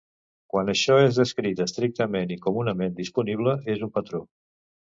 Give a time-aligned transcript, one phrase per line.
[0.53, 4.27] Quan això és descrit estrictament i comunament disponible, és un patró.